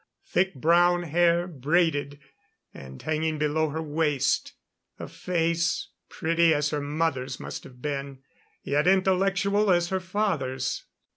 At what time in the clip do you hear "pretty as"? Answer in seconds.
6.09-6.71